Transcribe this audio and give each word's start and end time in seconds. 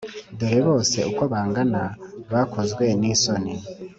dore 0.37 0.59
bose 0.67 0.97
uko 1.11 1.23
bangana, 1.33 1.83
bakozwe 2.31 2.85
n’isoni, 2.99 3.53